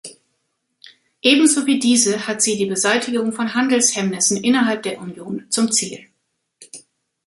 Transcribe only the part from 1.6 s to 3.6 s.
wie diese hat sie die Beseitigung von